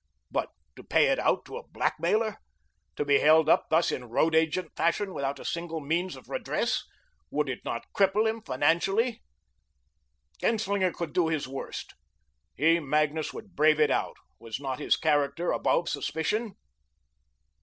[0.31, 2.37] But to pay it out to a blackmailer!
[2.95, 6.85] To be held up thus in road agent fashion, without a single means of redress!
[7.29, 9.21] Would it not cripple him financially?
[10.39, 11.93] Genslinger could do his worst.
[12.55, 14.15] He, Magnus, would brave it out.
[14.39, 16.55] Was not his character above suspicion?